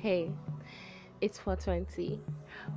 [0.00, 0.30] Hey,
[1.20, 2.18] it's 420.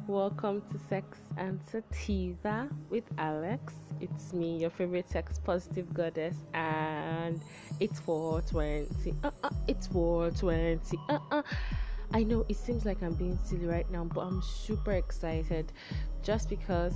[0.08, 3.76] Welcome to Sex and Sativa with Alex.
[4.02, 7.40] It's me, your favorite sex positive goddess, and
[7.80, 9.16] it's 420.
[9.24, 11.00] Uh uh, it's 420.
[11.08, 11.44] Uh uh.
[12.14, 15.72] I know it seems like I'm being silly right now, but I'm super excited
[16.24, 16.96] just because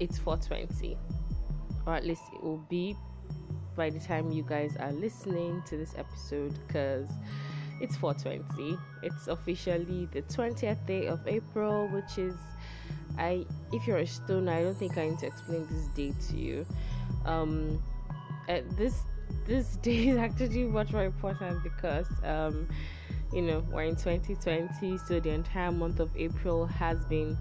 [0.00, 0.98] it's 420,
[1.86, 2.96] or at least it will be
[3.76, 7.08] by the time you guys are listening to this episode because
[7.82, 12.36] it's 420 it's officially the 20th day of april which is
[13.18, 16.36] i if you're a stone i don't think i need to explain this day to
[16.36, 16.66] you.
[17.26, 17.82] Um
[18.76, 19.02] this
[19.46, 22.68] this day is actually much more important because um
[23.32, 27.36] you know we're in 2020 so the entire month of april has been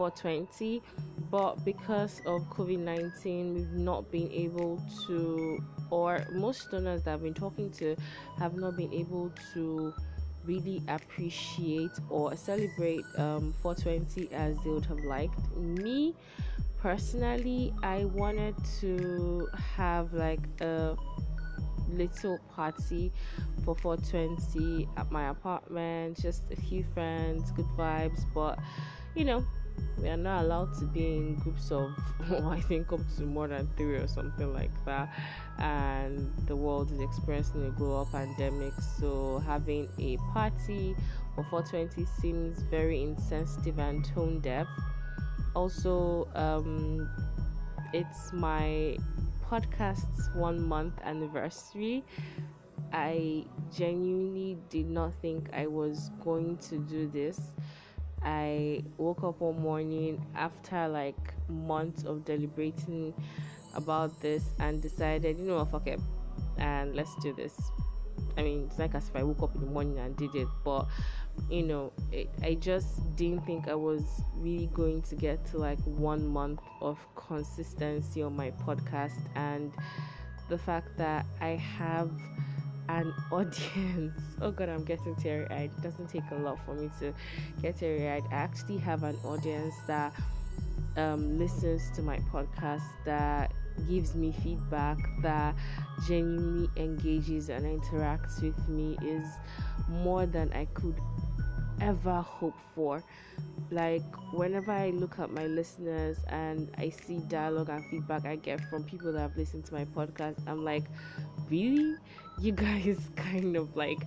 [0.00, 0.82] 420
[1.30, 7.34] but because of covid-19 we've not been able to or most donors that i've been
[7.34, 7.94] talking to
[8.38, 9.92] have not been able to
[10.46, 15.54] really appreciate or celebrate um, 420 as they would have liked.
[15.54, 16.14] Me
[16.78, 20.96] personally i wanted to have like a
[21.90, 23.12] little party
[23.66, 28.58] for 420 at my apartment just a few friends good vibes but
[29.14, 29.44] you know
[29.98, 31.92] we are not allowed to be in groups of
[32.46, 35.08] I think up to more than three or something like that.
[35.58, 38.72] And the world is experiencing a global pandemic.
[38.98, 40.94] So having a party
[41.34, 44.66] for 420 seems very insensitive and tone deaf.
[45.54, 47.08] Also um,
[47.92, 48.96] it's my
[49.50, 52.04] podcast's one month anniversary.
[52.92, 53.44] I
[53.76, 57.52] genuinely did not think I was going to do this
[58.22, 63.14] I woke up one morning after like months of deliberating
[63.74, 66.00] about this and decided, you know what, fuck it,
[66.58, 67.56] and let's do this.
[68.36, 70.48] I mean, it's like as if I woke up in the morning and did it,
[70.64, 70.86] but
[71.48, 75.80] you know, it, I just didn't think I was really going to get to like
[75.84, 79.72] one month of consistency on my podcast, and
[80.48, 82.10] the fact that I have
[82.90, 84.20] an audience.
[84.40, 85.70] Oh god, I'm getting teary eyed.
[85.76, 87.12] It doesn't take a lot for me to
[87.62, 88.24] get teary eyed.
[88.30, 90.12] I actually have an audience that
[90.96, 93.52] um, listens to my podcast, that
[93.88, 95.54] gives me feedback, that
[96.06, 99.38] genuinely engages and interacts with me is
[99.88, 101.00] more than I could
[101.80, 103.02] ever hope for.
[103.70, 104.02] Like,
[104.32, 108.82] whenever I look at my listeners and I see dialogue and feedback I get from
[108.84, 110.84] people that have listened to my podcast, I'm like,
[111.48, 111.96] really?
[112.40, 114.00] You guys kind of like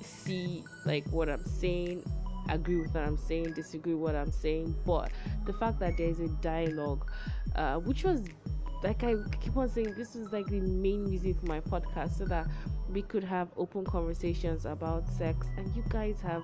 [0.00, 2.02] see like what I'm saying,
[2.48, 5.10] agree with what I'm saying, disagree with what I'm saying, but
[5.44, 7.10] the fact that there's a dialogue,
[7.56, 8.22] uh, which was
[8.82, 12.24] like I keep on saying, this was like the main reason for my podcast so
[12.26, 12.46] that
[12.92, 16.42] we could have open conversations about sex, and you guys have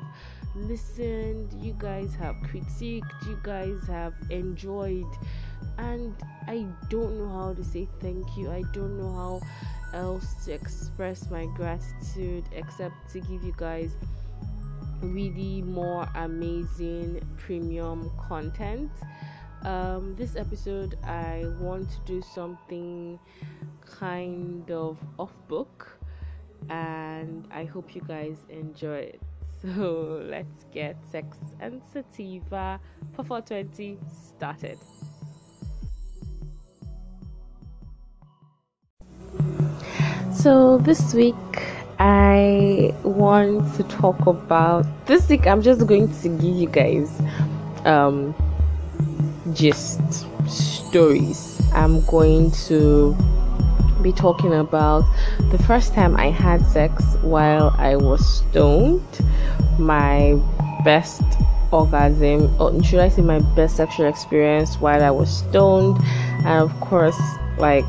[0.55, 5.07] listened, you guys have critiqued, you guys have enjoyed,
[5.79, 6.15] and
[6.47, 8.51] I don't know how to say thank you.
[8.51, 9.41] I don't know how
[9.99, 13.93] else to express my gratitude except to give you guys
[15.01, 18.91] really more amazing premium content.
[19.63, 23.19] Um, this episode, I want to do something
[23.81, 25.99] kind of off book,
[26.69, 29.21] and I hope you guys enjoy it.
[29.65, 32.79] So let's get Sex and Sativa
[33.15, 34.79] for 420 started.
[40.45, 41.35] So this week
[41.99, 47.11] I want to talk about this week I'm just going to give you guys
[47.87, 48.35] um
[49.55, 50.03] just
[50.47, 51.59] stories.
[51.73, 53.17] I'm going to
[54.03, 55.05] be talking about
[55.51, 59.01] the first time I had sex while I was stoned,
[59.79, 60.39] my
[60.85, 61.23] best
[61.73, 65.97] orgasm, or should I say my best sexual experience while I was stoned,
[66.45, 67.19] and of course,
[67.57, 67.87] like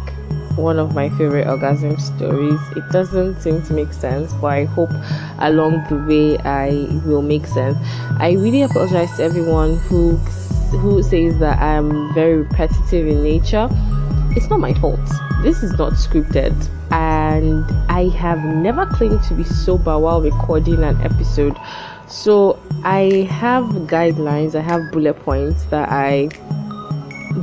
[0.55, 2.59] one of my favorite orgasm stories.
[2.75, 4.91] It doesn't seem to make sense, but I hope
[5.39, 7.77] along the way I will make sense.
[8.19, 10.17] I really apologize to everyone who
[10.79, 13.69] who says that I'm very repetitive in nature.
[14.31, 14.99] It's not my fault.
[15.43, 16.53] This is not scripted,
[16.91, 21.57] and I have never claimed to be sober while recording an episode.
[22.07, 26.29] So I have guidelines, I have bullet points that I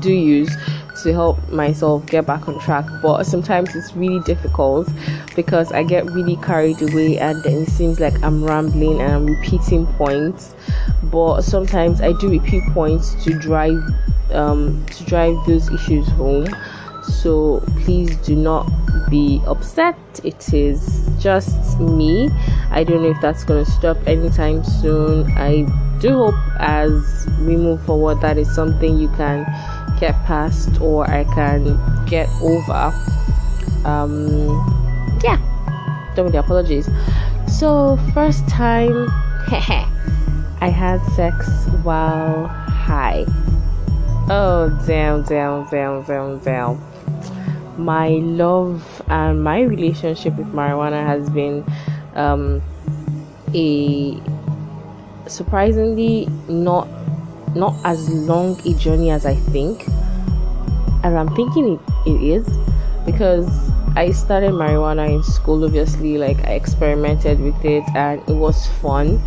[0.01, 0.55] do use
[1.03, 4.89] to help myself get back on track but sometimes it's really difficult
[5.35, 9.27] because i get really carried away and then it seems like i'm rambling and i'm
[9.27, 10.55] repeating points
[11.05, 13.83] but sometimes i do repeat points to drive
[14.33, 16.47] um, to drive those issues home
[17.03, 18.71] So please do not
[19.11, 19.97] be upset.
[20.25, 22.31] It is just me.
[22.71, 25.31] I don't know if that's going to stop anytime soon.
[25.37, 25.67] I
[26.01, 29.47] do hope as we move forward that is something you can
[30.03, 32.93] get past or I can get over.
[33.85, 34.51] Um,
[35.23, 35.39] yeah,
[36.17, 36.91] don't the apologies.
[37.47, 39.07] So, first time
[40.61, 41.47] I had sex
[41.85, 43.25] while high.
[44.29, 46.81] Oh, damn, damn, damn, damn, damn.
[47.79, 51.65] My love and my relationship with marijuana has been
[52.15, 52.61] um,
[53.55, 54.21] a
[55.29, 56.89] surprisingly not
[57.55, 59.87] not as long a journey as I think.
[61.03, 62.47] And I'm thinking it, it is
[63.05, 63.49] because
[63.97, 69.21] I started marijuana in school, obviously, like I experimented with it and it was fun.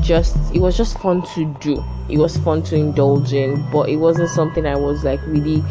[0.00, 1.84] Just it was just fun to do.
[2.08, 5.62] It was fun to indulge in, but it wasn't something I was like really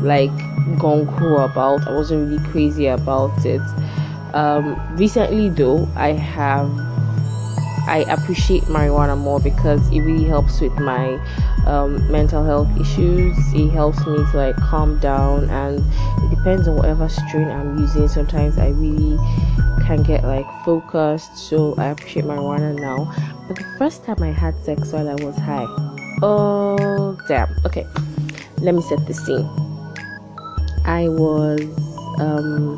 [0.00, 0.30] like
[0.78, 1.86] gung ho about.
[1.88, 3.60] I wasn't really crazy about it.
[4.34, 6.70] Um, recently, though, I have
[7.88, 11.18] I appreciate marijuana more because it really helps with my
[11.66, 13.36] um, mental health issues.
[13.54, 15.78] It helps me to like calm down, and
[16.24, 18.08] it depends on whatever strain I'm using.
[18.08, 19.16] Sometimes I really
[19.86, 23.12] can get like focused, so I appreciate marijuana now.
[23.48, 25.66] But the first time I had sex while I was high,
[26.22, 27.54] oh damn.
[27.66, 27.86] Okay,
[28.58, 29.48] let me set the scene.
[30.84, 31.60] I was,
[32.18, 32.76] um,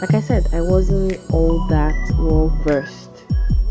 [0.00, 3.10] like I said, I wasn't all that well versed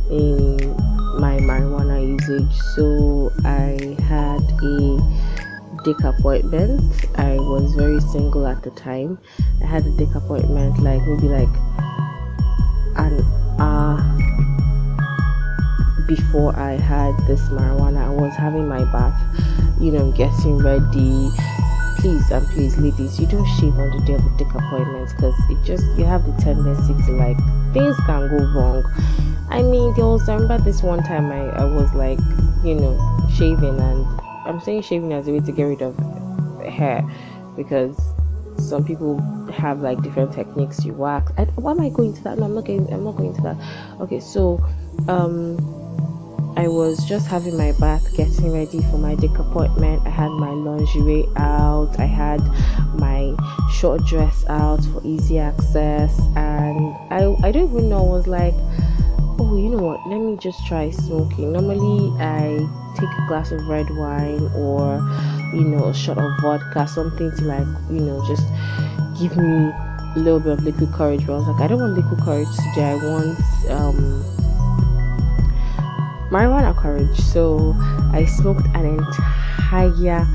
[0.10, 0.76] in
[1.20, 2.60] my marijuana usage.
[2.76, 6.82] So I had a dick appointment.
[7.16, 9.20] I was very single at the time.
[9.62, 11.56] I had a dick appointment like maybe like
[12.98, 13.22] an
[13.60, 13.98] hour
[16.08, 18.06] before I had this marijuana.
[18.06, 19.20] I was having my bath,
[19.80, 21.30] you know, getting ready.
[21.98, 25.36] Please and please, ladies, you don't shave on the day of a dick appointment because
[25.50, 27.38] it just you have the tendency to like
[27.74, 28.84] things can go wrong
[29.54, 32.18] I mean, was I remember this one time I, I was like,
[32.66, 34.04] you know, shaving and
[34.48, 35.96] I'm saying shaving as a way to get rid of
[36.66, 37.08] hair
[37.56, 37.96] because
[38.58, 39.22] some people
[39.52, 41.32] have like different techniques you wax.
[41.38, 42.40] I, why am I going to that?
[42.40, 42.92] No, I'm not going.
[42.92, 43.58] I'm not going to that.
[44.02, 44.60] Okay, so
[45.08, 45.58] um,
[46.58, 50.02] I was just having my bath, getting ready for my dick appointment.
[50.08, 52.00] I had my lingerie out.
[52.00, 52.42] I had
[52.96, 53.36] my
[53.72, 58.00] short dress out for easy access, and I I don't even know.
[58.00, 58.56] I was like
[59.54, 60.06] oh you know what?
[60.08, 61.54] Let me just try smoking.
[61.54, 62.58] Normally i
[62.98, 64.98] take a glass of red wine or
[65.54, 68.46] you know a shot of vodka something to like you know just
[69.20, 69.72] give me
[70.16, 71.26] a little bit of liquid courage.
[71.26, 72.90] But i was like i don't want liquid courage today.
[72.90, 73.40] I want
[73.70, 74.00] um
[76.32, 77.18] marijuana courage.
[77.20, 77.76] So
[78.12, 80.26] i smoked an entire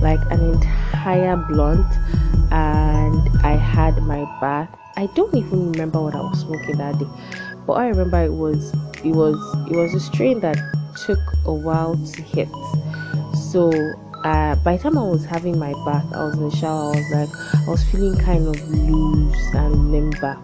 [0.00, 1.90] like an entire blunt
[2.52, 4.68] and i had my bath.
[4.96, 7.06] I don't even remember what i was smoking that day
[7.68, 8.72] but I remember it was
[9.04, 9.36] it was
[9.70, 10.56] it was a strain that
[11.04, 12.48] took a while to hit.
[13.52, 13.70] So
[14.24, 16.94] uh, by the time I was having my bath, I was in the shower.
[16.94, 20.38] I was like, I was feeling kind of loose and limber.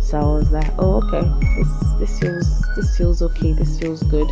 [0.00, 1.68] So I was like, oh okay, this
[1.98, 3.52] this feels this feels okay.
[3.52, 4.28] This feels good.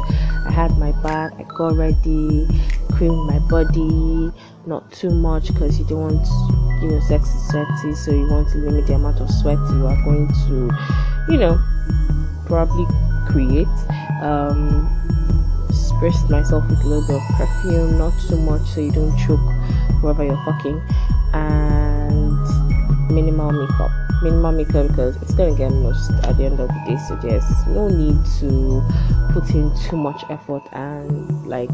[0.46, 1.34] I had my bath.
[1.38, 2.48] I got ready,
[2.92, 4.32] creamed my body,
[4.64, 8.48] not too much because you don't want you know sex is sweaty, so you want
[8.48, 10.70] to limit the amount of sweat you are going to,
[11.28, 11.60] you know,
[12.54, 12.86] probably
[13.26, 13.66] create.
[14.22, 14.86] Um,
[15.70, 19.40] spritz myself with a little bit of perfume, not too much so you don't choke
[20.02, 20.80] wherever you're fucking,
[21.32, 23.90] and minimal makeup.
[24.22, 27.66] Minimal makeup because it's gonna get most at the end of the day, so there's
[27.66, 28.82] no need to
[29.32, 31.70] put in too much effort and like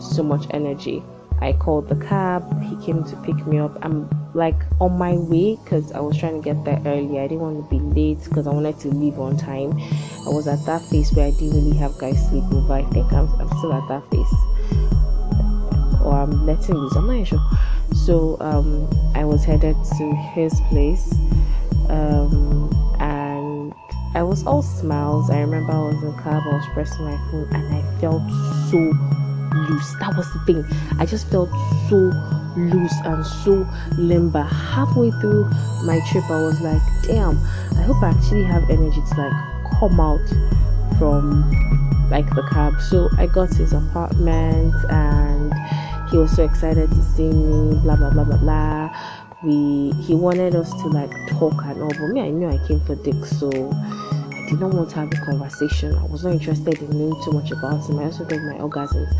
[0.00, 1.02] so much energy.
[1.40, 2.42] I called the cab.
[2.62, 3.78] He came to pick me up.
[3.82, 7.18] I'm like on my way because I was trying to get there early.
[7.18, 9.78] I didn't want to be late because I wanted to leave on time.
[10.26, 12.72] I was at that phase where I didn't really have guys sleep over.
[12.72, 14.32] I think I'm, I'm still at that phase.
[16.02, 16.96] Or I'm letting loose.
[16.96, 17.40] I'm not sure.
[17.94, 21.12] So um, I was headed to his place.
[21.88, 23.74] Um, and
[24.14, 25.30] I was all smiles.
[25.30, 28.22] I remember I was in the cab, I was pressing my phone, and I felt
[28.70, 29.25] so
[29.56, 29.94] loose.
[30.00, 30.64] That was the thing.
[30.98, 31.50] I just felt
[31.88, 32.12] so
[32.56, 34.42] loose and so limber.
[34.42, 35.44] Halfway through
[35.84, 37.38] my trip, I was like, damn,
[37.78, 40.26] I hope I actually have energy to like come out
[40.98, 41.50] from
[42.10, 42.80] like the cab.
[42.80, 45.52] So I got his apartment and
[46.10, 48.96] he was so excited to see me, blah blah blah blah blah.
[49.42, 52.80] We he wanted us to like talk and all, but me I knew I came
[52.80, 53.50] for dick, so
[54.46, 55.94] did not want to have a conversation.
[55.94, 57.98] I was not interested in knowing too much about him.
[57.98, 59.12] I also did my orgasms,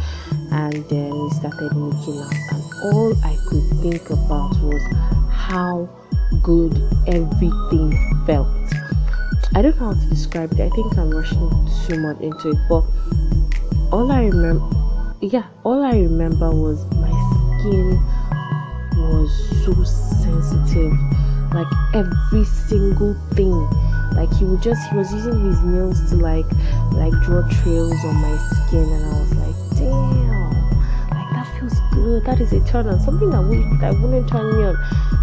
[0.53, 2.33] and then we started making out.
[2.53, 4.83] And all I could think about was
[5.33, 5.89] how
[6.43, 7.93] good everything
[8.27, 8.49] felt.
[9.55, 10.61] I don't know how to describe it.
[10.61, 11.51] I think I'm rushing
[11.87, 12.85] too much into it, but
[13.93, 14.65] all I remember,
[15.21, 17.11] yeah, all I remember was my
[17.59, 17.99] skin
[18.97, 20.93] was so sensitive.
[21.53, 23.69] Like every single thing.
[24.17, 26.47] Like he would just he was using his nails to like
[26.93, 30.51] like draw trails on my skin and I was like, damn,
[31.11, 32.25] like that feels good.
[32.25, 32.99] That is a turn on.
[33.01, 34.77] Something that would that wouldn't turn me on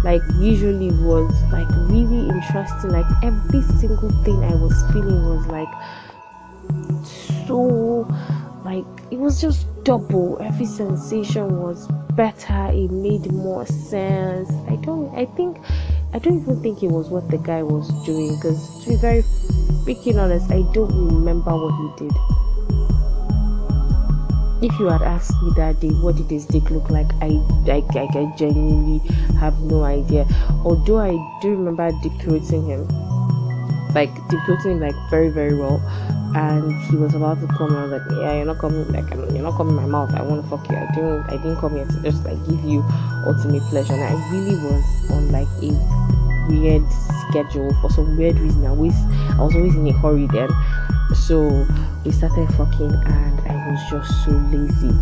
[0.04, 2.90] like usually was like really interesting.
[2.90, 5.68] Like every single thing I was feeling was like
[7.46, 8.08] so
[8.64, 15.14] like it was just double every sensation was better it made more sense i don't
[15.14, 15.58] i think
[16.14, 19.22] i don't even think it was what the guy was doing because to be very
[19.84, 22.16] freaking honest i don't remember what he did.
[24.62, 27.12] If you had asked me that day what did his dick look like?
[27.20, 27.26] I
[27.68, 29.06] i, I, I genuinely
[29.38, 30.24] have no idea.
[30.64, 31.10] Although i
[31.42, 32.88] do remember deep him
[33.94, 35.82] like deep him like very very well
[36.34, 37.76] and he was about to come.
[37.76, 38.86] I was like, "Yeah, you're not coming.
[38.92, 40.14] Like, you're not coming my mouth.
[40.14, 40.76] I want to fuck you.
[40.76, 41.22] I didn't.
[41.30, 42.84] I didn't come here to just like give you
[43.26, 45.70] ultimate pleasure." And I really was on like a
[46.48, 46.84] weird
[47.30, 48.66] schedule for some weird reason.
[48.66, 48.94] I was
[49.38, 50.50] I was always in a hurry then,
[51.12, 51.66] so
[52.04, 54.96] we started fucking, and I was just so lazy.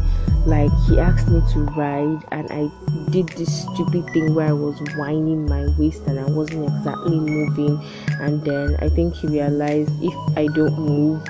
[0.46, 2.70] Like he asked me to ride, and I
[3.10, 7.80] did this stupid thing where I was winding my waist and I wasn't exactly moving.
[8.20, 11.22] And then I think he realized if I don't move,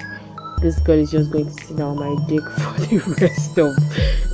[0.61, 3.77] this girl is just going to sit on my dick for the rest of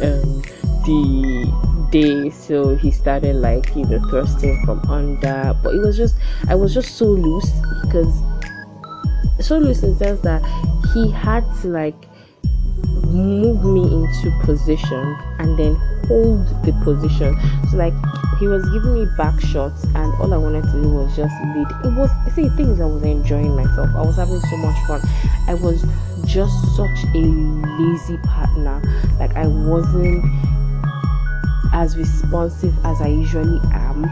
[0.03, 0.43] um,
[0.85, 2.31] the day.
[2.31, 6.17] So he started like you know thrusting from under, but it was just
[6.49, 7.51] I was just so loose
[7.83, 8.23] because
[9.41, 10.43] so loose in the sense that
[10.93, 11.95] he had to like
[13.07, 15.75] move me into position and then
[16.07, 17.37] hold the position.
[17.71, 17.95] So like
[18.39, 21.67] he was giving me back shots and all I wanted to do was just lead.
[21.85, 23.91] It was see things I was enjoying myself.
[23.95, 25.01] I was having so much fun.
[25.47, 25.85] I was
[26.27, 28.83] just such a lazy partner.
[29.19, 30.25] Like I wasn't
[31.73, 34.05] as responsive as I usually am.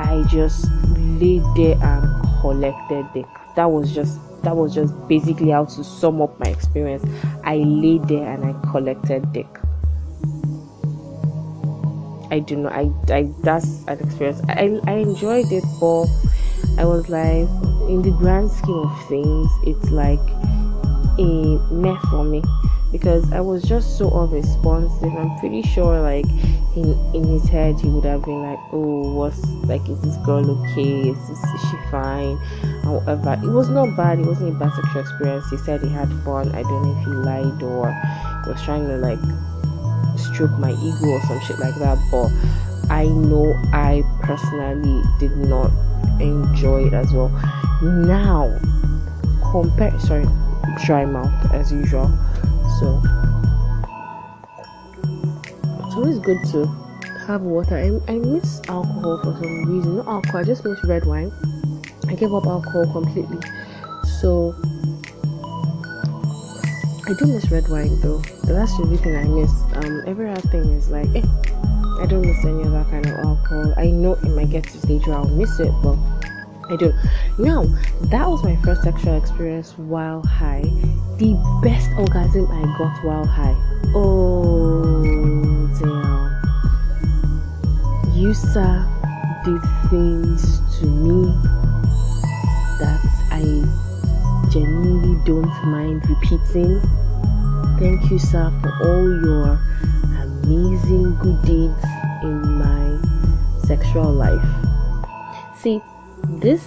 [0.00, 3.24] I just laid there and collected the
[3.56, 7.04] that was just that was just basically how to sum up my experience.
[7.44, 9.46] I laid there and I collected dick.
[12.30, 12.72] I do not.
[12.72, 14.40] I, I that's an experience.
[14.48, 16.06] I I enjoyed it, but
[16.78, 17.46] I was like,
[17.92, 20.24] in the grand scheme of things, it's like
[21.18, 22.42] a meh for me
[22.90, 25.12] because I was just so unresponsive.
[25.12, 26.24] I'm pretty sure, like
[26.74, 29.86] in in his head, he would have been like, "Oh, what's like?
[29.90, 31.10] Is this girl okay?
[31.10, 32.38] Is this is she fine?"
[32.84, 34.18] However, it was not bad.
[34.20, 35.50] It wasn't a bad sexual experience.
[35.50, 36.54] He said he had fun.
[36.54, 37.86] I don't know if he lied or
[38.46, 39.18] was trying to like
[40.18, 41.98] stroke my ego or some shit like that.
[42.10, 42.30] But
[42.90, 45.70] I know I personally did not
[46.20, 47.28] enjoy it as well.
[47.82, 48.58] Now,
[49.50, 49.98] compare.
[50.00, 50.26] Sorry,
[50.84, 52.08] dry mouth as usual
[52.78, 53.02] so
[55.84, 56.66] it's always good to
[57.26, 57.76] have water.
[57.76, 59.96] I, I miss alcohol for some reason.
[59.96, 61.32] Not alcohol, I just miss red wine.
[62.08, 63.38] I gave up alcohol completely.
[64.20, 64.54] So
[67.06, 68.18] I do miss red wine though.
[68.44, 69.50] That's the only thing I miss.
[69.74, 71.22] Um, every other thing is like, eh,
[72.00, 73.74] I don't miss any other kind of alcohol.
[73.76, 75.96] I know it might get to stage where I'll miss it, but
[76.70, 76.94] I don't.
[77.38, 77.64] Now,
[78.10, 80.62] that was my first sexual experience while high.
[81.18, 83.56] The best orgasm I got while high.
[83.94, 85.02] Oh,
[85.78, 86.28] damn.
[88.14, 88.86] You, sir,
[89.44, 91.67] did things to me
[92.78, 93.42] that I
[94.50, 96.80] genuinely don't mind repeating.
[97.78, 99.60] Thank you, sir, for all your
[100.22, 101.84] amazing good deeds
[102.22, 102.98] in my
[103.66, 104.42] sexual life.
[105.56, 105.80] See,
[106.40, 106.64] this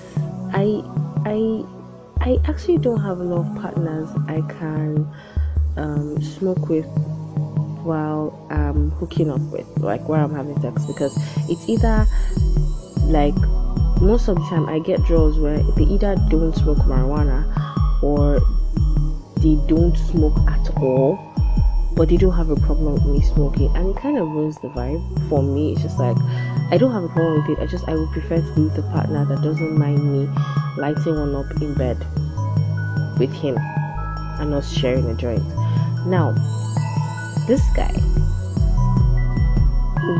[0.53, 0.84] I
[1.25, 1.63] I
[2.22, 5.08] I actually don't have a lot of partners I can
[5.77, 6.86] um, smoke with
[7.84, 11.18] while I'm hooking up with, like while I'm having sex, because
[11.50, 12.06] it's either
[13.08, 13.36] like
[14.01, 17.46] most of the time I get draws where they either don't smoke marijuana
[18.01, 18.41] or
[19.38, 21.20] they don't smoke at all,
[21.96, 24.70] but they don't have a problem with me smoking, and it kind of ruins the
[24.70, 25.74] vibe for me.
[25.74, 26.17] It's just like
[26.72, 27.62] I don't have a problem with it.
[27.62, 30.27] I just I would prefer to be with a partner that doesn't mind me
[30.77, 31.98] lighting one up in bed
[33.20, 33.58] with him
[34.39, 35.46] and us sharing a joint.
[36.08, 36.34] Now,
[37.48, 37.93] this guy,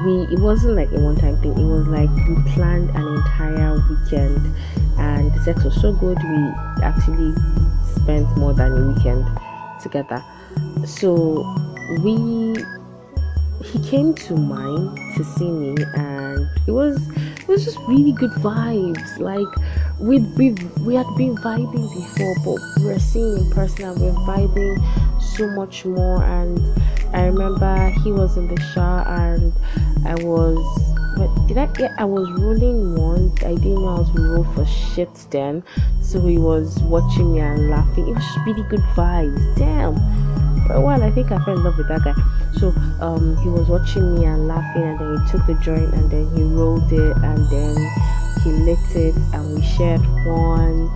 [0.06, 1.52] we it wasn't like a one time thing.
[1.58, 4.56] It was like we planned an entire weekend,
[4.98, 6.18] and the sex was so good.
[6.22, 7.34] We actually
[7.96, 9.26] spent more than a weekend
[9.82, 10.24] together.
[10.86, 11.44] So
[12.00, 12.56] we
[13.64, 18.32] he came to mine to see me and it was it was just really good
[18.32, 19.48] vibes like
[20.00, 24.12] we we we had been vibing before but we are seeing in person and we're
[24.26, 26.81] vibing so much more and
[27.14, 29.54] i remember he was in the shower and
[30.06, 30.58] i was
[31.22, 33.44] but did I yeah I was rolling once.
[33.44, 35.64] I didn't know how to roll for shit then.
[36.02, 38.08] So he was watching me and laughing.
[38.08, 39.56] It was really good vibes.
[39.56, 39.96] Damn.
[40.66, 42.16] For a while I think I fell in love with that guy.
[42.58, 42.70] So
[43.02, 46.26] um he was watching me and laughing and then he took the joint and then
[46.36, 47.76] he rolled it and then
[48.44, 50.90] he lit it and we shared one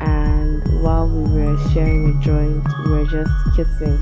[0.00, 3.98] and while we were sharing the joint we were just kissing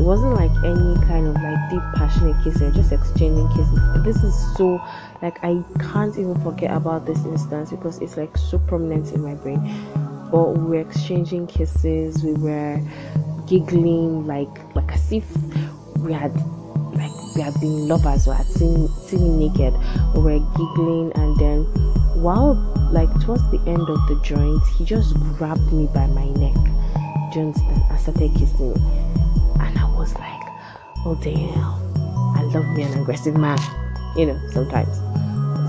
[0.00, 3.78] it wasn't like any kind of like deep passionate kissing just exchanging kisses.
[4.02, 4.80] This is so
[5.20, 9.34] like i can't even forget about this instance because it's like so prominent in my
[9.34, 9.60] brain.
[10.32, 12.24] But we were exchanging kisses.
[12.24, 12.80] We were
[13.46, 15.26] giggling like like as if
[15.98, 16.34] we had
[16.96, 19.74] like we had been lovers or had seen seen naked.
[20.14, 21.64] We were giggling and then
[22.22, 22.54] while
[22.90, 26.56] like towards the end of the joint he just grabbed me by my neck.
[27.34, 27.82] Do you understand?
[27.90, 28.99] And started kissing me
[31.06, 31.58] oh damn,
[32.36, 33.58] I love me an aggressive man,
[34.16, 35.00] you know, sometimes.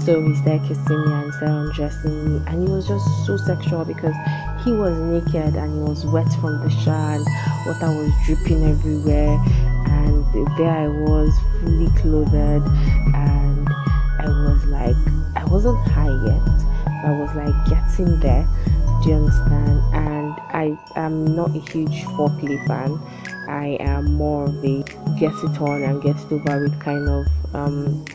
[0.03, 3.85] So he started kissing me and started undressing me, and it was just so sexual
[3.85, 4.15] because
[4.65, 7.25] he was naked and he was wet from the shower, and
[7.65, 9.39] water was dripping everywhere,
[9.88, 10.25] and
[10.57, 13.69] there I was fully clothed, and
[14.19, 14.95] I was like,
[15.35, 16.41] I wasn't high yet,
[17.05, 18.47] I was like getting there.
[19.01, 19.81] Do you understand?
[19.95, 23.00] And I am not a huge foreplay fan.
[23.51, 24.81] I am more of a
[25.20, 28.05] get it on and get it over with kind of um,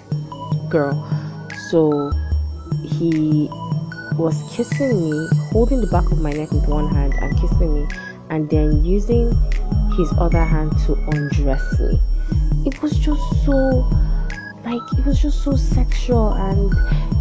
[0.70, 0.96] girl.
[1.68, 2.10] So
[2.82, 3.48] he
[4.16, 7.86] was kissing me, holding the back of my neck with one hand and kissing me,
[8.30, 9.28] and then using
[9.98, 12.00] his other hand to undress me.
[12.64, 13.54] It was just so,
[14.64, 16.72] like, it was just so sexual and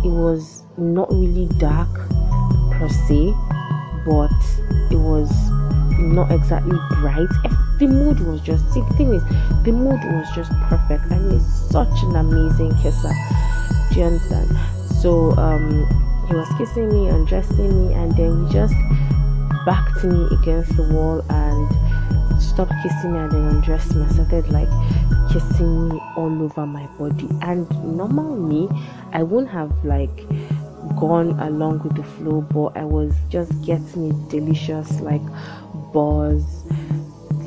[0.06, 1.94] it was not really dark
[2.72, 3.34] per se,
[4.06, 4.32] but
[4.90, 5.30] it was
[6.14, 7.30] not exactly bright.
[7.80, 9.24] The mood was just the thing is
[9.64, 13.12] the mood was just perfect and he's such an amazing kisser.
[13.92, 14.58] Do you understand?
[15.02, 15.86] So um
[16.28, 18.76] he was kissing me, undressing me and then he just
[19.66, 24.04] backed me against the wall and stopped kissing me and then undressed me.
[24.04, 24.70] I started like
[25.32, 27.30] kissing me all over my body.
[27.42, 28.70] And normal me,
[29.12, 30.16] I wouldn't have like
[30.98, 35.22] gone along with the flow, but I was just getting it delicious like
[35.96, 36.66] buzz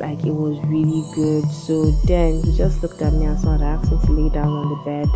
[0.01, 1.45] like it was really good.
[1.51, 4.81] So then he just looked at me and started asking to lay down on the
[4.89, 5.09] bed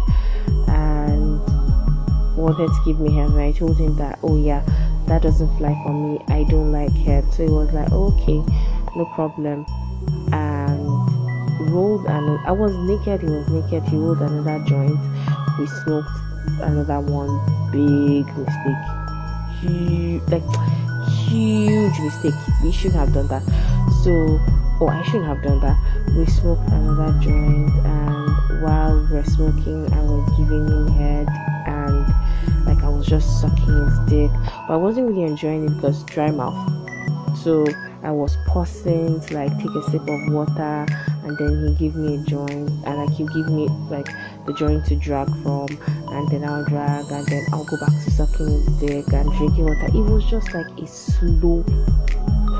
[0.68, 1.40] and
[2.36, 4.62] wanted to give me head and I told him that oh yeah
[5.06, 6.20] that doesn't fly for me.
[6.28, 8.42] I don't like head so he was like okay
[8.94, 9.64] no problem.
[10.32, 13.22] And rolled and I was naked.
[13.22, 13.88] He was naked.
[13.88, 14.98] He rolled another joint.
[15.58, 16.10] We smoked
[16.60, 17.32] another one.
[17.72, 19.00] Big mistake.
[19.60, 20.81] Huge like
[21.32, 22.34] huge mistake.
[22.62, 23.42] We shouldn't have done that.
[24.04, 24.38] So,
[24.80, 25.78] oh, I shouldn't have done that.
[26.16, 31.28] We smoked another joint, and while we were smoking, I was giving him head,
[31.66, 32.06] and
[32.66, 34.30] like I was just sucking his dick,
[34.68, 36.58] but I wasn't really enjoying it because dry mouth.
[37.38, 37.64] So
[38.02, 40.86] I was pausing to like take a sip of water
[41.24, 44.08] and then he give me a joint and like he give me like
[44.46, 45.68] the joint to drag from
[46.08, 49.66] and then I'll drag and then I'll go back to sucking his dick and drinking
[49.66, 49.86] water.
[49.86, 51.64] It was just like a slow,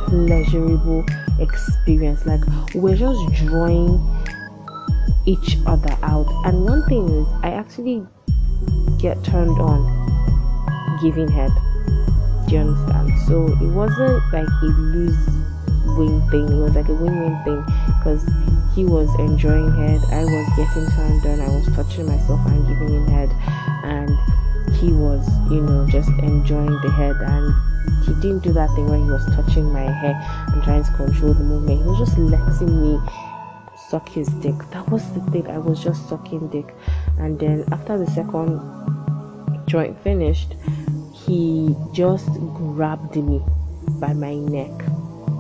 [0.07, 1.05] pleasurable
[1.39, 2.25] experience.
[2.25, 2.43] Like
[2.75, 4.01] we're just drawing
[5.27, 6.29] each other out.
[6.45, 8.07] And one thing is I actually
[8.99, 11.51] get turned on giving head.
[12.47, 13.11] Do you understand?
[13.27, 15.52] So it wasn't like a lose
[15.97, 16.49] win thing.
[16.49, 17.65] It was like a win-win thing
[17.99, 18.25] because
[18.75, 20.01] he was enjoying head.
[20.11, 21.41] I was getting turned on.
[21.41, 23.31] I was touching myself and giving him head,
[23.85, 24.11] and
[24.77, 27.17] he was, you know, just enjoying the head.
[27.21, 27.53] And
[28.05, 30.15] he didn't do that thing where he was touching my hair
[30.53, 31.83] and trying to control the movement.
[31.83, 32.99] He was just letting me
[33.77, 34.57] suck his dick.
[34.71, 35.47] That was the thing.
[35.49, 36.75] I was just sucking dick,
[37.19, 38.61] and then after the second
[39.67, 40.55] joint finished,
[41.13, 43.41] he just grabbed me
[44.01, 44.73] by my neck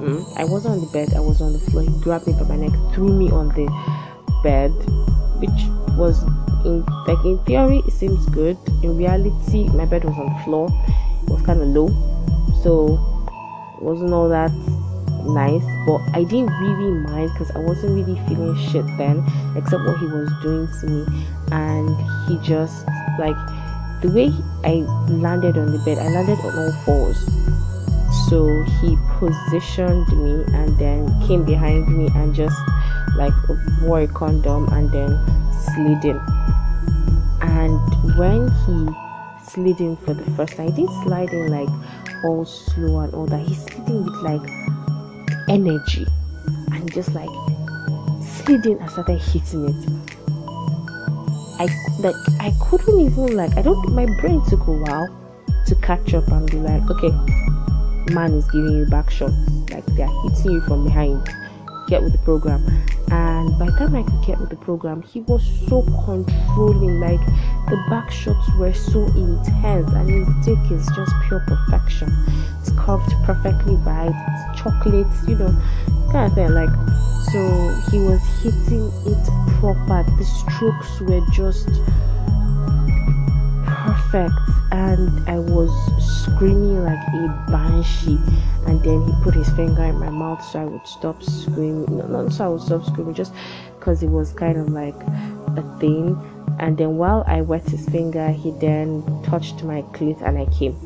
[0.02, 0.26] Mm.
[0.36, 1.84] I wasn't on the bed, I was on the floor.
[1.84, 3.70] He grabbed me by my neck, threw me on the
[4.42, 4.72] bed,
[5.38, 6.24] which was
[6.66, 8.58] in like in theory it seems good.
[8.82, 10.66] In reality, my bed was on the floor.
[11.22, 11.86] It was kind of low,
[12.64, 12.98] so
[13.78, 14.50] it wasn't all that
[15.22, 15.62] nice.
[15.86, 19.22] But I didn't really mind because I wasn't really feeling shit then,
[19.54, 21.06] except what he was doing to me,
[21.52, 21.94] and
[22.26, 22.88] he just
[23.22, 23.38] like
[24.02, 24.34] the way
[24.66, 25.98] I landed on the bed.
[25.98, 27.22] I landed on all fours
[28.28, 32.56] so he positioned me and then came behind me and just
[33.16, 33.32] like
[33.82, 35.18] wore a condom and then
[35.74, 36.20] slid in.
[37.40, 37.78] And
[38.16, 38.88] when he
[39.48, 41.68] slid in for the first time, he didn't slide in like
[42.24, 43.40] all slow and all that.
[43.46, 44.48] He slid in with like
[45.48, 46.06] energy
[46.72, 47.30] and just like
[48.22, 50.02] slid in and started hitting it.
[51.58, 51.68] I
[52.00, 55.08] like I couldn't even like I don't my brain took a while
[55.66, 57.10] to catch up and be like, okay,
[58.10, 59.34] man is giving you back shots,
[59.70, 61.28] like they're hitting you from behind.
[61.88, 62.64] Get with the program.
[63.10, 67.20] And by the time I could get with the program, he was so controlling, like
[67.68, 72.08] the back shots were so intense, and his dick is just pure perfection.
[72.60, 75.62] It's curved perfectly it's chocolate, you know,
[76.10, 76.50] kind of thing.
[76.50, 76.70] Like
[77.32, 77.40] so
[77.90, 79.24] he was hitting it
[79.58, 80.04] proper.
[80.16, 81.68] The strokes were just
[84.12, 84.34] perfect
[84.72, 85.70] and I was
[86.22, 88.18] screaming like a banshee.
[88.66, 91.86] And then he put his finger in my mouth so I would stop screaming.
[91.98, 93.34] No not so I would stop screaming just
[93.78, 94.94] because it was kind of like
[95.56, 96.16] a thing.
[96.60, 100.76] And then while I wet his finger he then touched my clit and I came.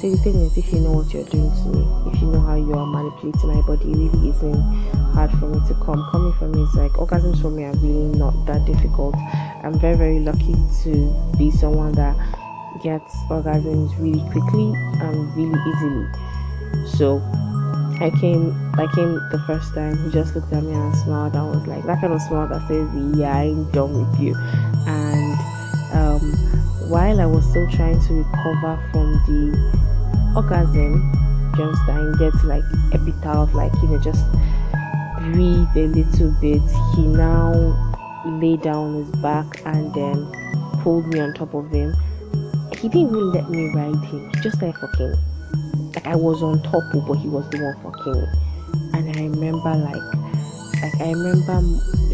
[0.00, 2.40] So the thing is if you know what you're doing to me if you know
[2.40, 6.06] how you are manipulating my body it really isn't hard for me to come.
[6.12, 9.16] Coming from me is like orgasms for me are really not that difficult.
[9.64, 10.54] I'm very very lucky
[10.84, 10.92] to
[11.36, 12.14] be someone that
[12.80, 14.70] gets orgasms really quickly
[15.02, 16.06] and really easily.
[16.86, 17.18] So
[17.98, 21.50] I came I came the first time, he just looked at me and smiled and
[21.50, 22.86] was like that kind of smile that says,
[23.18, 24.36] Yeah, I'm done with you.
[24.86, 25.34] And
[25.98, 26.22] um,
[26.94, 29.42] while I was still trying to recover from the
[30.36, 31.10] orgasm,
[31.58, 32.62] just I get like
[33.04, 34.22] bit out, like you know, just
[35.32, 36.62] breathe a little bit.
[36.96, 37.52] He now
[38.24, 40.30] lay down his back and then
[40.82, 41.94] pulled me on top of him.
[42.76, 44.30] He didn't even let me ride him.
[44.30, 45.14] He just like fucking.
[45.94, 48.26] Like I was on top, of but he was the one fucking.
[48.94, 51.62] And I remember like, like I remember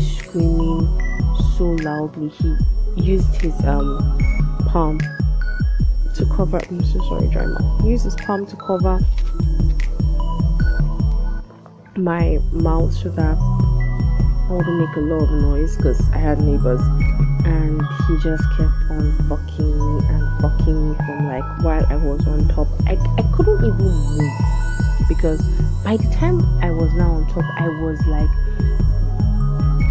[0.01, 0.87] screaming
[1.57, 2.29] so loudly.
[2.29, 2.57] He
[2.97, 3.99] used his um
[4.69, 4.99] palm
[6.15, 6.61] to cover.
[6.71, 7.83] I'm so sorry, mouth.
[7.83, 9.01] He used his palm to cover
[11.97, 16.81] my mouth so that I wouldn't make a lot of noise because I had neighbors
[17.45, 22.27] and he just kept on fucking me and fucking me from like while I was
[22.27, 22.69] on top.
[22.87, 24.33] I, I couldn't even move
[25.09, 25.41] because
[25.85, 28.31] by the time I was now on top, I was like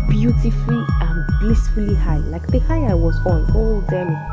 [0.10, 2.18] beautifully and blissfully high.
[2.18, 4.33] Like the high I was on, oh damn it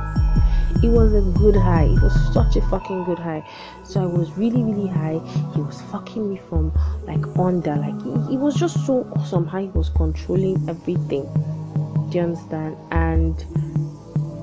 [0.89, 1.85] was a good high.
[1.85, 3.47] It was such a fucking good high.
[3.85, 5.21] So I was really, really high.
[5.55, 6.73] He was fucking me from
[7.05, 7.77] like under.
[7.77, 11.29] Like he, was just so awesome how he was controlling everything.
[12.11, 12.77] Do you understand?
[12.91, 13.45] And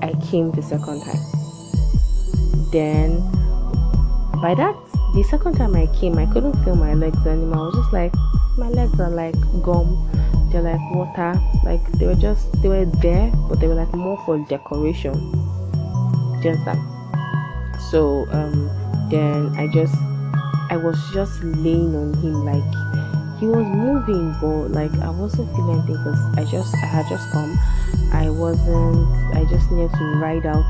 [0.02, 1.20] I came the second time.
[2.70, 3.18] Then
[4.40, 4.76] by that
[5.14, 7.56] the second time I came I couldn't feel my legs anymore.
[7.56, 8.14] I was just like
[8.56, 10.08] my legs are like gum.
[10.52, 11.40] They're like water.
[11.64, 15.47] Like they were just they were there but they were like more for decoration.
[16.42, 16.80] You understand?
[17.90, 18.70] So um
[19.10, 19.94] then I just
[20.70, 25.78] I was just laying on him like he was moving but like I wasn't feeling
[25.78, 27.58] anything because I just I had just come.
[28.12, 30.64] I wasn't I just needed to ride out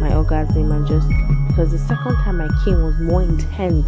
[0.00, 1.08] my orgasm and just
[1.48, 3.86] because the second time I came was more intense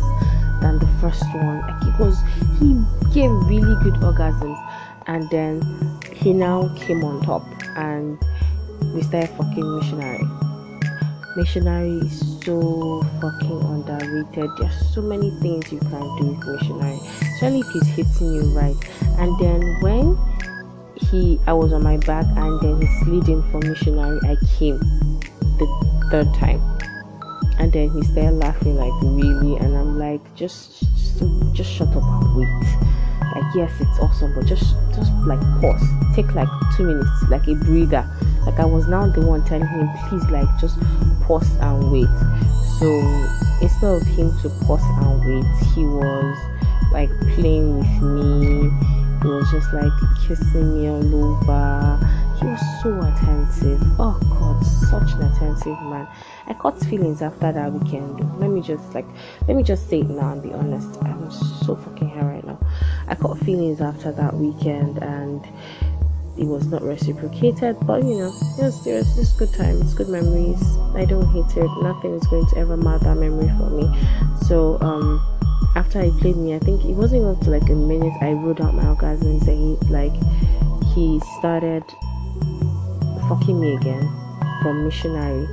[0.60, 1.60] than the first one.
[1.60, 2.20] Like it was
[2.60, 2.74] he
[3.12, 4.58] gave really good orgasms
[5.06, 5.62] and then
[6.12, 7.44] he now came on top
[7.76, 8.18] and
[8.94, 10.22] we started fucking missionary
[11.36, 14.50] missionary is so fucking underrated.
[14.58, 16.98] There's so many things you can do with missionary,
[17.34, 18.76] especially if he's hitting you right.
[19.18, 20.18] And then when
[20.96, 24.78] he, I was on my back, and then he's leading for missionary, I came
[25.58, 26.60] the third time,
[27.58, 31.22] and then he started laughing like really, and I'm like, just, just,
[31.52, 32.48] just shut up and wait.
[33.34, 35.82] Like yes, it's awesome, but just, just like pause,
[36.14, 38.08] take like two minutes, like a breather
[38.46, 40.78] like I was now the one telling him, please, like just
[41.22, 42.06] pause and wait.
[42.78, 42.86] So
[43.60, 46.36] instead of him to pause and wait, he was
[46.92, 48.70] like playing with me.
[49.22, 49.92] He was just like
[50.26, 51.98] kissing me all over.
[52.38, 53.82] He was so attentive.
[53.98, 56.06] Oh God, such an attentive man.
[56.46, 58.20] I caught feelings after that weekend.
[58.38, 59.06] Let me just like,
[59.48, 61.02] let me just say it now and be honest.
[61.02, 62.58] I'm so fucking high right now.
[63.08, 65.44] I caught feelings after that weekend and
[66.38, 70.62] it was not reciprocated, but you know, yes, there's this good time, it's good memories.
[70.94, 71.70] I don't hate it.
[71.82, 73.88] Nothing is going to ever mar that memory for me.
[74.46, 75.20] So um
[75.74, 78.12] after he played me, I think it wasn't even for like a minute.
[78.20, 80.14] I wrote out my orgasms and he like
[80.94, 81.84] he started
[83.28, 84.08] fucking me again
[84.62, 85.46] from missionary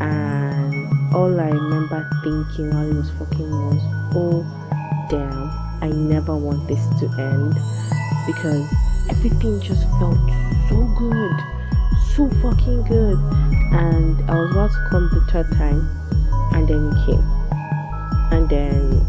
[0.00, 3.80] and all I remember thinking while he was fucking was
[4.14, 4.44] oh
[5.08, 5.50] damn
[5.82, 7.54] I never want this to end
[8.26, 10.18] because everything just felt
[10.68, 11.36] so good,
[12.14, 13.18] so fucking good.
[13.72, 15.88] And I was about to come the third time,
[16.52, 17.24] and then he came.
[18.32, 19.06] And then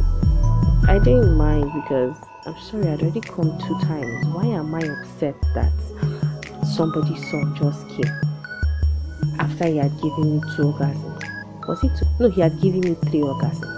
[0.87, 4.25] I didn't mind because I'm sorry, I'd already come two times.
[4.27, 5.73] Why am I upset that
[6.65, 8.11] somebody's son just came
[9.39, 11.67] after he had given me two orgasms?
[11.67, 12.05] Was it two?
[12.19, 13.73] No, he had given me three orgasms.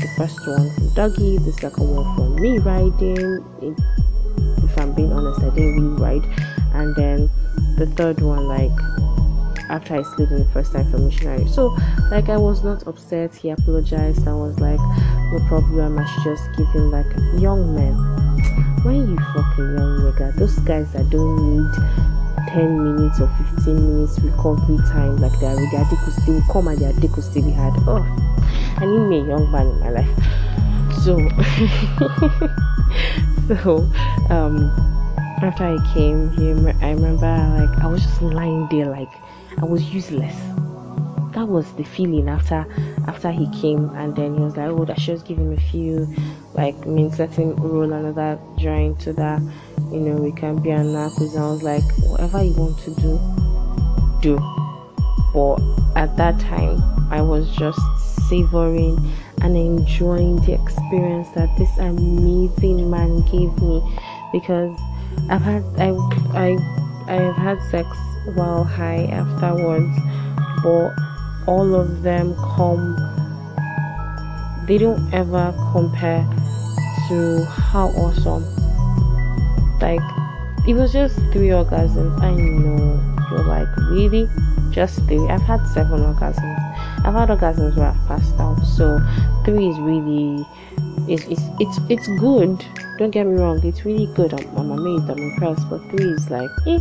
[0.00, 3.44] The first one from Doggy, the second one from me riding.
[4.94, 6.24] Being honest, I didn't really ride.
[6.74, 7.30] And then
[7.76, 8.70] the third one, like
[9.72, 11.48] after I slid in the first time for missionary.
[11.48, 11.76] So,
[12.10, 13.34] like, I was not upset.
[13.34, 14.80] He apologized and was like,
[15.32, 15.98] no problem.
[15.98, 17.08] I should just give him like
[17.40, 17.94] young men.
[18.84, 21.72] When you fucking young nigga, those guys that don't need
[22.48, 26.78] 10 minutes or 15 minutes recovery time, like their, their dick will still come and
[26.78, 27.72] their dick will still be hard.
[27.86, 28.04] Oh,
[28.76, 30.51] I need me a young man in my life.
[31.04, 31.18] So,
[33.48, 33.90] so,
[34.30, 34.70] um,
[35.42, 39.10] after I came here, I remember like I was just lying there like
[39.60, 40.36] I was useless.
[41.32, 42.64] That was the feeling after
[43.08, 46.06] after he came and then he was like, Oh, that just give him a few
[46.54, 49.40] like means let him roll another joint to that,
[49.90, 53.18] you know, we can be an because I was like, Whatever you want to do,
[54.20, 54.38] do.
[55.34, 55.60] But
[55.96, 57.80] at that time I was just
[58.28, 58.96] savoring
[59.42, 63.82] and enjoying the experience that this amazing man gave me
[64.32, 64.78] because
[65.28, 65.90] I've had I
[66.34, 66.56] I
[67.08, 67.96] I have had sex
[68.34, 69.96] while high afterwards,
[70.62, 70.92] but
[71.46, 72.96] all of them come,
[74.66, 76.26] they don't ever compare
[77.08, 78.44] to how awesome.
[79.80, 80.00] Like,
[80.66, 82.20] it was just three orgasms.
[82.22, 84.28] I know you're like, really?
[84.70, 85.28] Just three?
[85.28, 86.58] I've had seven orgasms.
[87.04, 89.00] I've had orgasms where I've passed out, so
[89.44, 90.44] three is really.
[91.08, 92.64] It's, it's it's it's good.
[92.98, 94.32] Don't get me wrong, it's really good.
[94.34, 95.68] I'm, I'm amazed, I'm impressed.
[95.68, 96.78] But three is like, eh,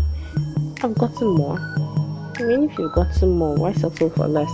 [0.84, 1.58] I've got gotten more.
[2.38, 4.52] I mean, if you've got gotten more, why settle for less?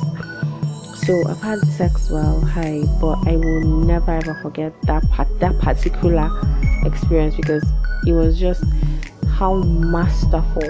[1.05, 5.57] So I've had sex while high, but I will never ever forget that part, that
[5.59, 6.29] particular
[6.85, 7.63] experience because
[8.05, 8.63] it was just
[9.37, 10.63] how masterful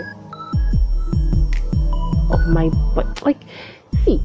[2.31, 3.39] of my but like
[4.03, 4.19] see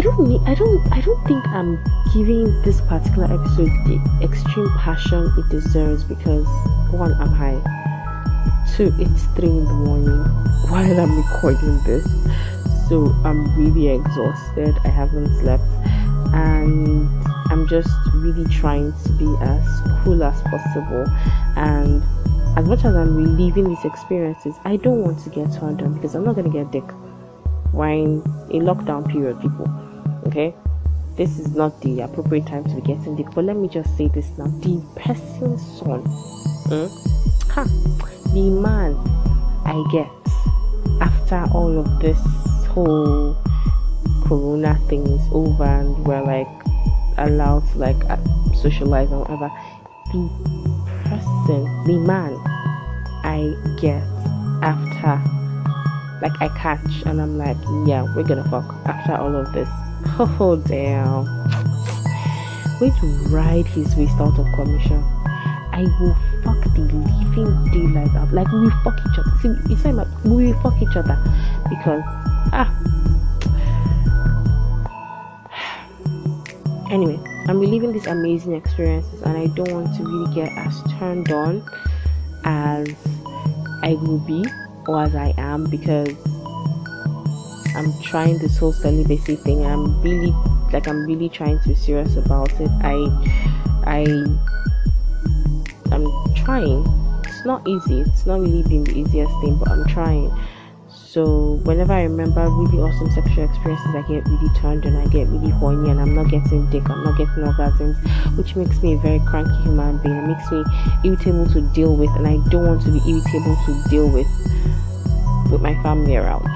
[0.00, 1.76] I don't need I don't I don't think I'm
[2.14, 6.46] giving this particular episode the extreme passion it deserves because
[6.90, 7.60] one I'm high.
[8.74, 10.24] Two it's three in the morning
[10.70, 12.02] while I'm recording this.
[12.88, 14.74] So I'm really exhausted.
[14.84, 15.64] I haven't slept.
[16.32, 17.06] And
[17.52, 21.04] I'm just really trying to be as cool as possible.
[21.56, 22.02] And
[22.56, 26.14] as much as I'm reliving these experiences I don't want to get turned on because
[26.14, 26.90] I'm not gonna get dick.
[27.72, 29.68] While a lockdown period people
[30.30, 30.54] okay?
[31.16, 34.08] This is not the appropriate time to be getting dick but let me just say
[34.08, 34.46] this now.
[34.46, 36.02] The person's son
[36.70, 36.88] mm,
[37.50, 37.64] ha,
[38.32, 38.94] the man
[39.66, 40.08] I get
[41.00, 42.18] after all of this
[42.68, 43.36] whole
[44.26, 46.48] corona thing is over and we're like
[47.18, 48.16] allowed to like uh,
[48.54, 49.50] socialize and whatever,
[50.12, 50.30] the
[51.04, 52.32] person, the man
[53.24, 54.02] I get
[54.62, 55.20] after
[56.22, 59.68] like I catch and I'm like, yeah, we're gonna fuck after all of this.
[60.18, 61.24] Oh damn.
[62.80, 65.02] Wait to ride his waist out of commission.
[65.72, 68.32] I will fuck the living daylight out.
[68.32, 69.32] Like we fuck each other.
[69.40, 71.16] See, it's like we fuck each other
[71.68, 72.02] because
[72.52, 72.68] ah.
[76.90, 81.30] Anyway, I'm reliving these amazing experiences, and I don't want to really get as turned
[81.30, 81.62] on
[82.44, 82.88] as
[83.82, 84.44] I will be
[84.86, 86.14] or as I am because
[87.74, 89.64] I'm trying this whole celibacy thing.
[89.64, 90.32] I'm really
[90.72, 92.70] like I'm really trying to be serious about it.
[92.82, 92.96] I
[93.86, 94.00] I
[95.92, 96.84] I'm trying.
[97.24, 98.00] It's not easy.
[98.00, 100.30] It's not really been the easiest thing, but I'm trying.
[100.88, 105.26] So whenever I remember really awesome sexual experiences, I get really turned and I get
[105.26, 107.96] really horny and I'm not getting dick, I'm not getting orgasms,
[108.36, 110.16] which makes me a very cranky human being.
[110.16, 110.62] It makes me
[111.04, 114.28] irritable to deal with and I don't want to be irritable to deal with
[115.50, 116.46] with my family around.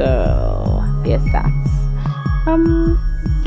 [0.00, 1.44] So yes, that.
[2.46, 2.96] Um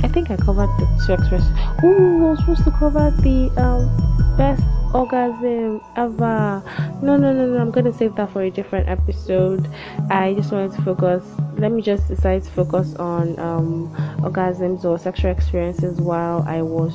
[0.03, 1.49] I think I covered the two expressions.
[1.81, 3.89] Oh, I was supposed to cover the um
[4.37, 4.61] best
[4.93, 6.61] orgasm ever.
[7.01, 7.57] No, no, no, no.
[7.59, 9.67] I'm gonna save that for a different episode.
[10.11, 11.23] I just wanted to focus.
[11.57, 16.93] Let me just decide to focus on um, orgasms or sexual experiences while I was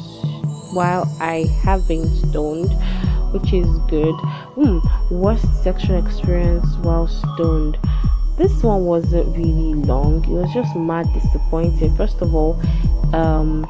[0.73, 2.71] while I have been stoned,
[3.33, 4.15] which is good.
[4.55, 4.79] Hmm,
[5.11, 7.77] worst sexual experience while stoned.
[8.39, 10.23] This one wasn't really long.
[10.23, 11.97] It was just mad disappointing.
[11.97, 12.55] First of all,
[13.13, 13.67] um,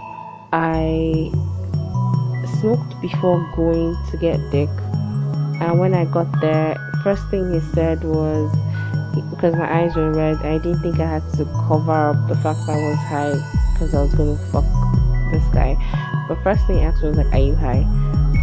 [0.53, 1.33] I
[2.61, 4.69] smoked before going to get dick.
[5.61, 8.55] And when I got there, first thing he said was
[9.31, 12.61] because my eyes were red, I didn't think I had to cover up the fact
[12.67, 14.69] that I was high because I was gonna fuck
[15.33, 15.77] this guy.
[16.29, 17.87] But first thing he asked was like, "Are you high?"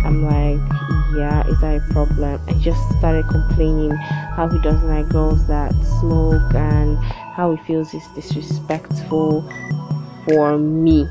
[0.04, 2.40] I'm like, "Yeah." Is that a problem?
[2.48, 3.96] I just started complaining
[4.36, 6.98] how he doesn't like girls that smoke and
[7.34, 9.44] how he feels it's disrespectful
[10.26, 11.08] for me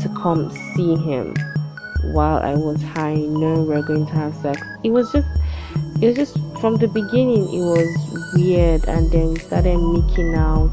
[0.00, 1.34] to come see him
[2.12, 4.60] while I was high, knowing we are going to have sex.
[4.82, 5.28] It was just,
[6.00, 7.44] it was just from the beginning.
[7.52, 10.70] It was weird, and then we started making out,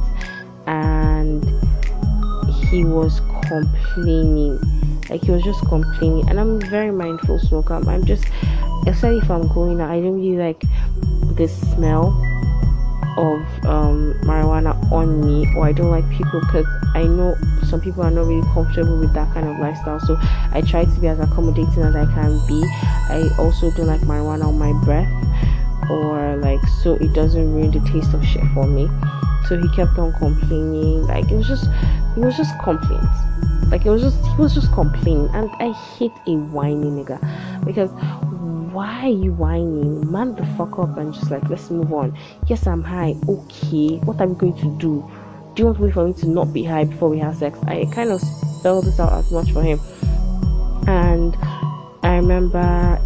[0.65, 1.43] and
[2.71, 4.59] he was complaining.
[5.09, 7.75] Like he was just complaining, and I'm very mindful smoker.
[7.75, 8.25] I'm I'm just,
[8.85, 10.61] especially if I'm going out, I don't really like
[11.35, 12.09] the smell
[13.17, 18.03] of um, marijuana on me or I don't like people because I know some people
[18.03, 19.99] are not really comfortable with that kind of lifestyle.
[19.99, 20.17] So
[20.53, 22.63] I try to be as accommodating as I can be.
[23.09, 25.11] I also don't like marijuana on my breath
[25.89, 28.87] or like so it doesn't ruin the taste of shit for me.
[29.47, 31.07] So he kept on complaining.
[31.07, 31.65] Like it was just
[32.15, 33.26] it was just complaints
[33.69, 37.19] like it was just he was just complaining and I hate a whiny nigga
[37.65, 37.89] because
[38.71, 40.11] why are you whining?
[40.11, 42.17] Man the fuck up and just like let's move on.
[42.47, 43.15] Yes, I'm high.
[43.27, 45.09] Okay, what are we going to do?
[45.55, 47.57] Do you want wait for me to not be high before we have sex?
[47.63, 48.21] I kind of
[48.59, 49.79] spelled this out as much for him,
[50.87, 51.35] and
[52.03, 53.01] I remember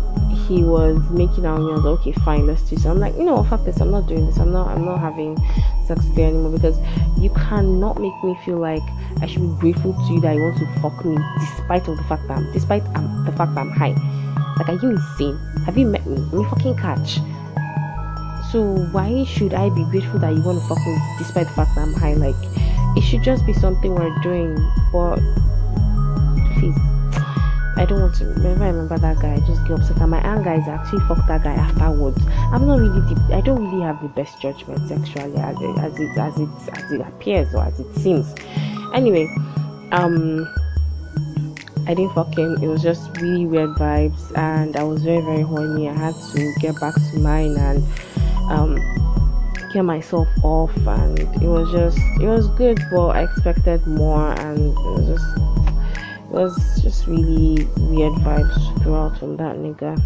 [0.48, 1.74] he was making out with me.
[1.74, 2.92] I was like, okay, fine, let's do so.
[2.92, 3.80] I'm like, you know, fuck this.
[3.80, 4.38] I'm not doing this.
[4.38, 4.68] I'm not.
[4.70, 5.38] I'm not having
[5.88, 6.78] sex with you anymore because
[7.20, 8.84] you cannot make me feel like
[9.22, 12.04] I should be grateful to you that you want to fuck me, despite of the
[12.04, 13.96] fact that I'm, despite um, the fact that I'm high.
[14.58, 15.38] Like, are you insane?
[15.66, 16.18] Have you met me?
[16.18, 17.20] Let me fucking catch.
[18.52, 21.76] So why should I be grateful that you want to fuck me despite the fact
[21.76, 22.14] that I'm high?
[22.14, 22.36] Like,
[22.98, 24.56] it should just be something we're doing.
[24.92, 25.20] But
[26.56, 26.76] please,
[27.78, 28.26] I don't want to.
[28.26, 30.02] Whenever I remember that guy, I just get upset.
[30.02, 32.24] And my anger is actually fuck that guy afterwards.
[32.28, 33.02] I'm not really.
[33.08, 36.50] Deep, I don't really have the best judgment sexually as it as it as it
[36.74, 38.34] as it appears or as it seems.
[38.94, 39.28] Anyway,
[39.92, 40.48] um
[41.88, 42.58] I didn't fuck him.
[42.62, 45.90] It was just really weird vibes, and I was very very horny.
[45.90, 47.84] I had to get back to mine and
[48.52, 48.76] um,
[49.74, 54.60] get myself off, and it was just it was good, but I expected more, and
[54.60, 55.41] it was just
[56.32, 60.00] was just really weird vibes throughout from that nigga.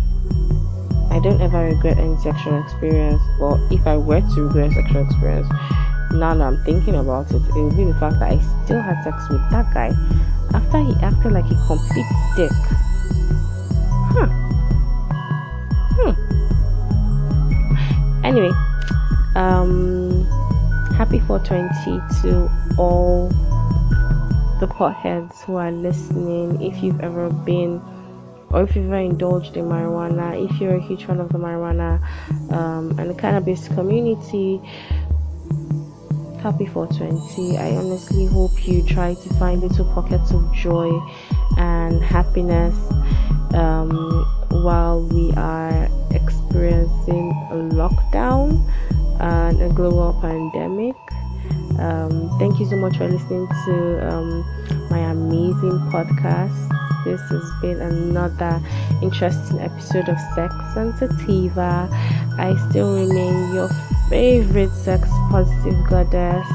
[1.11, 5.47] I don't ever regret any sexual experience, but if I were to regret sexual experience,
[6.13, 9.03] now that I'm thinking about it, it would be the fact that I still had
[9.03, 9.93] sex with that guy
[10.53, 12.51] after he acted like a complete dick.
[14.11, 14.27] Huh.
[15.97, 16.13] Hmm.
[18.25, 18.51] Anyway,
[19.35, 20.25] um,
[20.95, 23.29] happy 420 to all
[24.59, 26.61] the potheads who are listening.
[26.61, 27.81] If you've ever been
[28.51, 32.01] or if you've ever indulged in marijuana, if you're a huge fan of the marijuana
[32.51, 34.61] um, and the cannabis community,
[36.45, 40.91] happy 420 i honestly hope you try to find little pockets of joy
[41.57, 42.75] and happiness
[43.55, 43.89] um,
[44.51, 48.63] while we are experiencing a lockdown
[49.19, 50.95] and a global pandemic
[51.79, 57.79] um, thank you so much for listening to um, my amazing podcast this has been
[57.81, 58.59] another
[59.03, 61.87] interesting episode of Sex Sensitiva.
[62.39, 63.69] I still remain your
[64.09, 66.47] favorite sex positive goddess.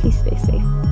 [0.00, 0.87] Please stay safe.